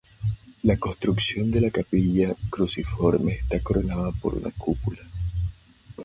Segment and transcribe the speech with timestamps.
[0.63, 4.97] La construcción de la capilla cruciforme está coronada por una cúpula.